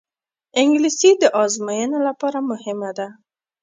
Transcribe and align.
انګلیسي 0.61 1.11
د 1.21 1.23
ازموینو 1.41 1.97
لپاره 2.07 2.39
مهمه 2.51 2.89
ده 2.97 3.07